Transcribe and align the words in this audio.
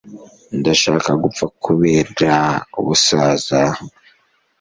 ndashaka 0.59 1.09
gupfa 1.23 1.45
kubera 1.63 2.37
ubusaza 2.79 3.61